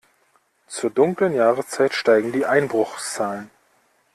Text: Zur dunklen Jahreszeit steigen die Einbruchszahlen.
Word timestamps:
Zur 0.65 0.89
dunklen 0.89 1.35
Jahreszeit 1.35 1.93
steigen 1.93 2.31
die 2.31 2.47
Einbruchszahlen. 2.47 3.51